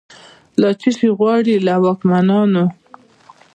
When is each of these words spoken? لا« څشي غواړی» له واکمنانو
لا« 0.61 0.69
څشي 0.79 1.09
غواړی» 1.17 1.55
له 1.65 1.73
واکمنانو 1.83 2.63